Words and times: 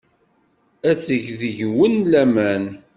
Ad 0.89 0.97
teg 1.05 1.23
deg-wen 1.41 1.95
laman. 2.11 2.63